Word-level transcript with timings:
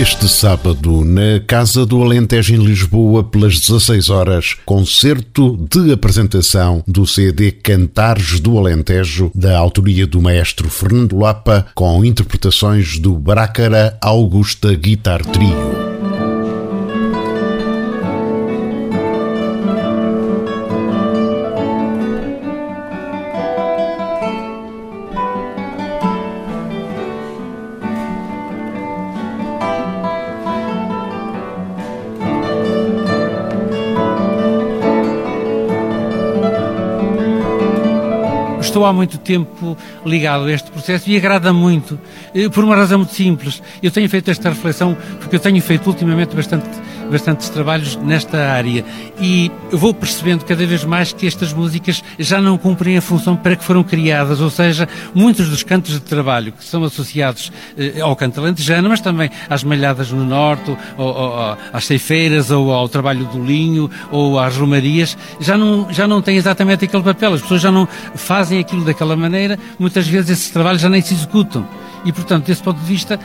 Este 0.00 0.28
sábado, 0.28 1.04
na 1.04 1.40
Casa 1.44 1.84
do 1.84 2.00
Alentejo 2.00 2.54
em 2.54 2.64
Lisboa, 2.64 3.24
pelas 3.24 3.58
16 3.58 4.10
horas, 4.10 4.54
concerto 4.64 5.56
de 5.68 5.92
apresentação 5.92 6.84
do 6.86 7.04
CD 7.04 7.50
Cantares 7.50 8.38
do 8.38 8.56
Alentejo, 8.56 9.28
da 9.34 9.58
autoria 9.58 10.06
do 10.06 10.22
maestro 10.22 10.70
Fernando 10.70 11.18
Lapa, 11.18 11.66
com 11.74 12.04
interpretações 12.04 12.96
do 13.00 13.14
Brácara 13.14 13.98
Augusta 14.00 14.72
Guitar 14.72 15.26
Trio. 15.26 15.78
Estou 38.68 38.84
há 38.84 38.92
muito 38.92 39.18
tempo 39.18 39.76
ligado 40.04 40.44
a 40.44 40.52
este 40.52 40.70
processo 40.70 41.08
e 41.10 41.16
agrada 41.16 41.52
muito, 41.52 41.98
eh, 42.34 42.48
por 42.48 42.62
uma 42.62 42.76
razão 42.76 42.98
muito 42.98 43.14
simples. 43.14 43.62
Eu 43.82 43.90
tenho 43.90 44.08
feito 44.08 44.30
esta 44.30 44.50
reflexão 44.50 44.96
porque 45.18 45.36
eu 45.36 45.40
tenho 45.40 45.60
feito 45.60 45.86
ultimamente 45.86 46.36
bastante, 46.36 46.68
bastantes 47.10 47.48
trabalhos 47.48 47.96
nesta 47.96 48.38
área 48.50 48.84
e 49.20 49.50
vou 49.70 49.92
percebendo 49.92 50.44
cada 50.44 50.64
vez 50.66 50.84
mais 50.84 51.12
que 51.12 51.26
estas 51.26 51.52
músicas 51.52 52.02
já 52.18 52.40
não 52.40 52.58
cumprem 52.58 52.96
a 52.96 53.02
função 53.02 53.36
para 53.36 53.56
que 53.56 53.64
foram 53.64 53.82
criadas, 53.82 54.40
ou 54.40 54.50
seja, 54.50 54.88
muitos 55.14 55.48
dos 55.48 55.62
cantos 55.62 55.92
de 55.94 56.00
trabalho 56.00 56.52
que 56.52 56.64
são 56.64 56.84
associados 56.84 57.52
eh, 57.76 58.00
ao 58.00 58.14
canto 58.14 58.40
alentejano, 58.40 58.88
mas 58.88 59.00
também 59.00 59.30
às 59.48 59.64
malhadas 59.64 60.10
no 60.10 60.24
norte, 60.24 60.76
ou, 60.96 61.06
ou, 61.06 61.56
às 61.72 61.84
ceifeiras, 61.84 62.50
ou 62.50 62.72
ao 62.72 62.88
trabalho 62.88 63.24
do 63.26 63.42
linho, 63.42 63.90
ou 64.10 64.38
às 64.38 64.56
romarias, 64.56 65.16
já 65.40 65.56
não, 65.56 65.92
já 65.92 66.06
não 66.06 66.22
têm 66.22 66.36
exatamente 66.36 66.84
aquele 66.84 67.02
papel. 67.02 67.34
As 67.34 67.42
pessoas 67.42 67.60
já 67.60 67.70
não 67.70 67.88
fazem 68.14 68.58
aquilo 68.58 68.84
daquela 68.84 69.16
maneira, 69.16 69.58
muitas 69.78 70.06
vezes 70.06 70.30
esses 70.30 70.50
trabalhos 70.50 70.80
já 70.80 70.88
nem 70.88 71.00
se 71.00 71.14
executam. 71.14 71.66
E, 72.04 72.12
portanto, 72.12 72.46
desse 72.46 72.62
ponto 72.62 72.78
de 72.78 72.86
vista, 72.86 73.18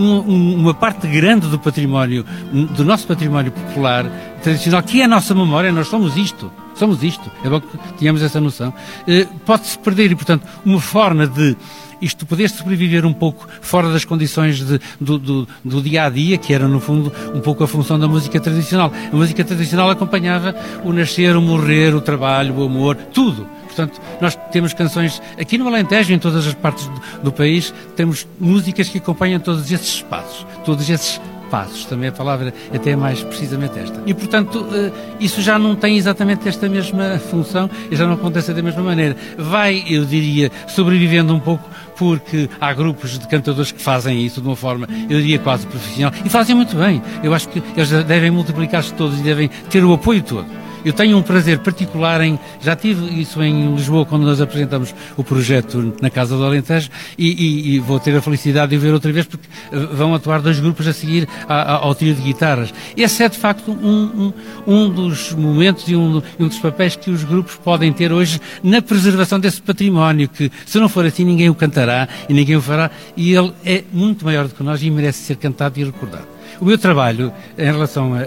um, 0.00 0.54
uma 0.54 0.74
parte 0.74 1.06
grande 1.06 1.46
do 1.48 1.58
património, 1.58 2.24
do 2.52 2.84
nosso 2.84 3.06
património 3.06 3.52
popular, 3.52 4.06
tradicional, 4.42 4.82
que 4.82 5.00
é 5.00 5.04
a 5.04 5.08
nossa 5.08 5.34
memória, 5.34 5.70
nós 5.70 5.88
somos 5.88 6.16
isto, 6.16 6.50
somos 6.74 7.02
isto, 7.02 7.30
é 7.44 7.48
bom 7.48 7.60
que 7.60 7.76
tenhamos 7.98 8.22
essa 8.22 8.40
noção, 8.40 8.72
eh, 9.06 9.26
pode-se 9.44 9.78
perder 9.78 10.10
e, 10.10 10.14
portanto, 10.14 10.46
uma 10.64 10.80
forma 10.80 11.26
de 11.26 11.56
isto 12.00 12.24
poder 12.24 12.48
sobreviver 12.48 13.04
um 13.04 13.12
pouco 13.12 13.46
fora 13.60 13.92
das 13.92 14.04
condições 14.04 14.58
de, 14.58 14.80
do, 14.98 15.18
do, 15.18 15.48
do, 15.62 15.82
dia 15.82 16.04
a 16.04 16.10
dia, 16.10 16.38
que 16.38 16.54
era 16.54 16.66
no 16.66 16.80
fundo 16.80 17.12
um 17.34 17.40
pouco 17.40 17.62
a 17.62 17.68
função 17.68 17.98
da 17.98 18.08
música 18.08 18.40
tradicional. 18.40 18.90
A 19.12 19.14
música 19.14 19.44
tradicional 19.44 19.90
acompanhava 19.90 20.54
o 20.82 20.92
nascer, 20.94 21.36
o 21.36 21.42
morrer, 21.42 21.94
o 21.94 22.00
trabalho, 22.00 22.54
o 22.54 22.64
amor, 22.64 22.96
tudo. 22.96 23.46
Portanto, 23.80 24.00
nós 24.20 24.36
temos 24.52 24.74
canções 24.74 25.22
aqui 25.38 25.56
no 25.56 25.66
Alentejo, 25.66 26.12
em 26.12 26.18
todas 26.18 26.46
as 26.46 26.54
partes 26.54 26.86
do, 26.86 27.00
do 27.24 27.32
país, 27.32 27.72
temos 27.96 28.26
músicas 28.38 28.88
que 28.88 28.98
acompanham 28.98 29.40
todos 29.40 29.70
esses 29.70 29.94
espaços, 29.94 30.46
todos 30.64 30.88
esses 30.90 31.20
passos, 31.50 31.84
também 31.84 32.08
a 32.08 32.12
palavra 32.12 32.54
até 32.72 32.90
é 32.90 32.96
mais 32.96 33.22
precisamente 33.24 33.76
esta. 33.78 34.00
E, 34.06 34.14
portanto, 34.14 34.64
eh, 34.72 34.92
isso 35.18 35.42
já 35.42 35.58
não 35.58 35.74
tem 35.74 35.96
exatamente 35.96 36.48
esta 36.48 36.68
mesma 36.68 37.18
função 37.18 37.68
e 37.90 37.96
já 37.96 38.06
não 38.06 38.14
acontece 38.14 38.52
da 38.54 38.62
mesma 38.62 38.82
maneira. 38.82 39.16
Vai, 39.36 39.82
eu 39.88 40.04
diria, 40.04 40.52
sobrevivendo 40.68 41.34
um 41.34 41.40
pouco 41.40 41.68
porque 41.96 42.48
há 42.60 42.72
grupos 42.72 43.18
de 43.18 43.26
cantadores 43.26 43.72
que 43.72 43.82
fazem 43.82 44.24
isso 44.24 44.40
de 44.40 44.46
uma 44.46 44.56
forma, 44.56 44.88
eu 45.08 45.20
diria, 45.20 45.40
quase 45.40 45.66
profissional 45.66 46.12
e 46.24 46.28
fazem 46.28 46.54
muito 46.54 46.76
bem. 46.76 47.02
Eu 47.22 47.34
acho 47.34 47.48
que 47.48 47.60
eles 47.76 47.90
devem 48.04 48.30
multiplicar-se 48.30 48.94
todos 48.94 49.18
e 49.18 49.22
devem 49.22 49.50
ter 49.68 49.84
o 49.84 49.92
apoio 49.92 50.22
todo. 50.22 50.59
Eu 50.84 50.92
tenho 50.92 51.16
um 51.16 51.22
prazer 51.22 51.58
particular 51.58 52.20
em. 52.22 52.38
Já 52.60 52.74
tive 52.74 53.20
isso 53.20 53.42
em 53.42 53.74
Lisboa 53.74 54.06
quando 54.06 54.24
nós 54.24 54.40
apresentamos 54.40 54.94
o 55.16 55.22
projeto 55.22 55.94
na 56.00 56.08
Casa 56.08 56.36
do 56.36 56.44
Alentejo 56.44 56.90
e, 57.18 57.28
e, 57.28 57.74
e 57.74 57.78
vou 57.78 58.00
ter 58.00 58.16
a 58.16 58.22
felicidade 58.22 58.70
de 58.70 58.76
o 58.76 58.80
ver 58.80 58.94
outra 58.94 59.12
vez 59.12 59.26
porque 59.26 59.46
eh, 59.72 59.78
vão 59.92 60.14
atuar 60.14 60.40
dois 60.40 60.58
grupos 60.58 60.86
a 60.86 60.92
seguir 60.92 61.28
ao 61.48 61.94
trio 61.94 62.14
de 62.14 62.22
guitarras. 62.22 62.72
Esse 62.96 63.22
é 63.22 63.28
de 63.28 63.36
facto 63.36 63.70
um, 63.70 64.32
um, 64.66 64.74
um 64.74 64.88
dos 64.88 65.32
momentos 65.32 65.86
e 65.88 65.94
um, 65.94 66.22
um, 66.38 66.48
dos 66.48 66.58
papéis 66.58 66.96
que 66.96 67.10
os 67.10 67.24
grupos 67.24 67.56
podem 67.56 67.92
ter 67.92 68.12
hoje 68.12 68.40
na 68.62 68.80
preservação 68.80 69.38
desse 69.38 69.60
património, 69.60 70.28
que 70.28 70.50
se 70.64 70.78
não 70.78 70.88
for 70.88 71.04
assim 71.04 71.24
ninguém 71.24 71.50
o 71.50 71.54
cantará 71.54 72.08
e 72.28 72.32
ninguém 72.32 72.56
o 72.56 72.62
fará 72.62 72.90
e 73.16 73.34
ele 73.34 73.52
é 73.64 73.84
muito 73.92 74.24
maior 74.24 74.48
do 74.48 74.54
que 74.54 74.62
nós 74.62 74.82
e 74.82 74.90
merece 74.90 75.18
ser 75.24 75.36
cantado 75.36 75.78
e 75.78 75.84
recordado. 75.84 76.39
O 76.60 76.64
meu 76.64 76.78
trabalho 76.78 77.32
em 77.56 77.64
relação 77.64 78.14
a, 78.14 78.18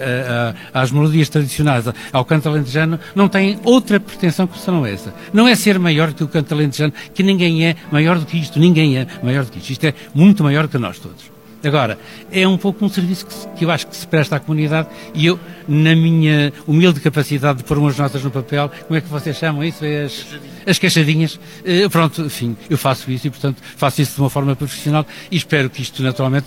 a, 0.74 0.82
às 0.82 0.90
melodias 0.90 1.28
tradicionais, 1.28 1.84
ao 2.12 2.24
canto 2.24 2.48
alentejano, 2.48 2.98
não 3.14 3.28
tem 3.28 3.58
outra 3.64 3.98
pretensão 3.98 4.46
que 4.46 4.58
não 4.70 4.86
essa. 4.86 5.14
Não 5.32 5.48
é 5.48 5.54
ser 5.54 5.78
maior 5.78 6.12
que 6.12 6.24
o 6.24 6.28
canto 6.28 6.54
alentejano, 6.54 6.92
que 7.14 7.22
ninguém 7.22 7.66
é 7.66 7.76
maior 7.90 8.18
do 8.18 8.26
que 8.26 8.38
isto, 8.38 8.58
ninguém 8.58 8.98
é 8.98 9.06
maior 9.22 9.44
do 9.44 9.50
que 9.50 9.58
isto. 9.58 9.70
Isto 9.70 9.84
é 9.84 9.94
muito 10.14 10.42
maior 10.42 10.68
que 10.68 10.78
nós 10.78 10.98
todos. 10.98 11.34
Agora, 11.64 11.98
é 12.30 12.46
um 12.46 12.58
pouco 12.58 12.84
um 12.84 12.88
serviço 12.88 13.26
que, 13.26 13.34
que, 13.56 13.64
eu 13.64 13.70
acho 13.70 13.86
que 13.86 13.96
se 13.96 14.06
presta 14.06 14.36
à 14.36 14.40
comunidade 14.40 14.88
e 15.14 15.24
eu, 15.24 15.40
na 15.66 15.96
minha 15.96 16.52
humilde 16.66 17.00
capacidade 17.00 17.58
de 17.58 17.64
pôr 17.64 17.78
umas 17.78 17.96
notas 17.96 18.22
no 18.22 18.30
papel, 18.30 18.70
como 18.86 18.98
é 18.98 19.00
que 19.00 19.08
vocês 19.08 19.36
chamam 19.36 19.64
isso? 19.64 19.82
É 19.82 20.04
as, 20.04 20.26
as 20.66 20.78
queixadinhas. 20.78 21.36
Uh, 21.36 21.88
pronto, 21.88 22.22
enfim, 22.22 22.54
eu 22.68 22.76
faço 22.76 23.10
isso 23.10 23.26
e, 23.26 23.30
portanto, 23.30 23.62
faço 23.76 24.02
isso 24.02 24.16
de 24.16 24.20
uma 24.20 24.28
forma 24.28 24.54
profissional 24.54 25.06
e 25.30 25.36
espero 25.36 25.70
que 25.70 25.80
isto, 25.80 26.02
naturalmente, 26.02 26.46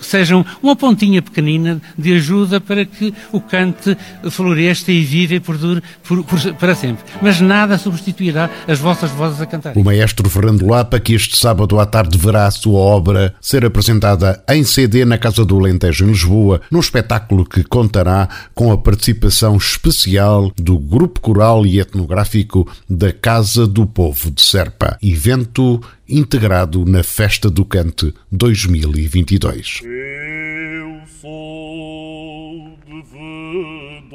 sejam 0.00 0.44
uma 0.62 0.76
pontinha 0.76 1.22
pequenina 1.22 1.80
de 1.96 2.14
ajuda 2.14 2.60
para 2.60 2.84
que 2.84 3.12
o 3.32 3.40
cante 3.40 3.96
floresça 4.30 4.92
e 4.92 5.02
viva 5.02 5.34
e 5.34 5.40
perdure 5.40 5.82
por, 6.06 6.24
por, 6.24 6.54
para 6.54 6.74
sempre. 6.74 7.04
Mas 7.20 7.40
nada 7.40 7.78
substituirá 7.78 8.50
as 8.66 8.78
vossas 8.78 9.10
vozes 9.10 9.40
a 9.40 9.46
cantar. 9.46 9.76
O 9.76 9.84
maestro 9.84 10.28
Fernando 10.28 10.66
Lapa, 10.66 11.00
que 11.00 11.14
este 11.14 11.38
sábado 11.38 11.78
à 11.78 11.86
tarde 11.86 12.18
verá 12.18 12.46
a 12.46 12.50
sua 12.50 12.78
obra 12.78 13.34
ser 13.40 13.64
apresentada 13.64 14.42
em 14.48 14.64
CD 14.64 15.04
na 15.04 15.18
Casa 15.18 15.44
do 15.44 15.58
Alentejo, 15.58 16.04
em 16.04 16.08
Lisboa, 16.08 16.60
num 16.70 16.80
espetáculo 16.80 17.44
que 17.44 17.64
contará 17.64 18.28
com 18.54 18.72
a 18.72 18.78
participação 18.78 19.56
especial 19.56 20.52
do 20.56 20.78
Grupo 20.78 21.20
Coral 21.20 21.66
e 21.66 21.80
Etnográfico 21.80 22.68
da 22.88 23.12
Casa 23.12 23.66
do 23.66 23.86
Povo 23.86 24.30
de 24.30 24.42
Serpa. 24.42 24.98
Evento 25.02 25.80
integrado 26.08 26.86
na 26.86 27.02
Festa 27.02 27.50
do 27.50 27.66
Cante 27.66 28.14
2022. 28.32 29.82
Eu 29.84 31.06
sou 31.20 32.78
devedor 32.86 34.08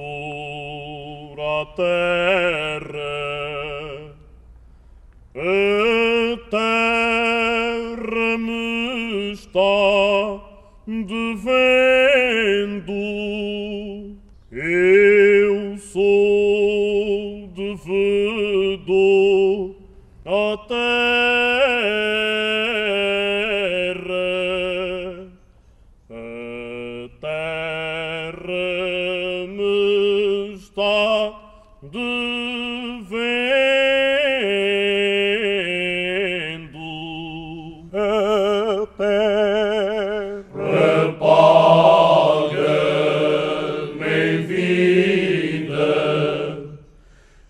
à 1.39 1.65
terra, 1.75 2.97
a 5.35 6.37
terra 6.49 8.37
me 8.39 9.33
está 9.33 9.59
devendo. 10.87 12.12